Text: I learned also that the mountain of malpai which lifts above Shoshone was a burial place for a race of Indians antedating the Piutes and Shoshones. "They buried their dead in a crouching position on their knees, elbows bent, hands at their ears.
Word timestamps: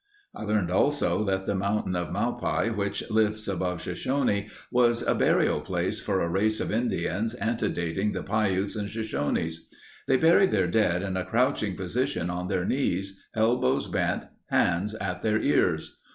I 0.33 0.45
learned 0.45 0.71
also 0.71 1.23
that 1.25 1.45
the 1.45 1.53
mountain 1.53 1.95
of 1.95 2.07
malpai 2.11 2.75
which 2.75 3.07
lifts 3.11 3.47
above 3.47 3.83
Shoshone 3.83 4.49
was 4.71 5.03
a 5.03 5.13
burial 5.13 5.61
place 5.61 5.99
for 5.99 6.21
a 6.21 6.27
race 6.27 6.59
of 6.59 6.71
Indians 6.71 7.35
antedating 7.35 8.11
the 8.11 8.23
Piutes 8.23 8.75
and 8.75 8.89
Shoshones. 8.89 9.67
"They 10.07 10.17
buried 10.17 10.49
their 10.49 10.65
dead 10.65 11.03
in 11.03 11.17
a 11.17 11.23
crouching 11.23 11.75
position 11.77 12.31
on 12.31 12.47
their 12.47 12.65
knees, 12.65 13.21
elbows 13.35 13.85
bent, 13.85 14.23
hands 14.47 14.95
at 14.95 15.21
their 15.21 15.37
ears. 15.39 15.99